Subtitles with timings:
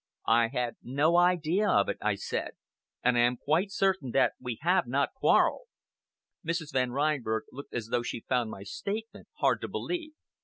[0.25, 2.53] "I had no idea of it," I said,
[3.03, 5.67] "and I am quite certain that we have not quarrelled."
[6.43, 6.73] Mrs.
[6.73, 10.13] Van Reinberg looked as though she found my statement hard to believe.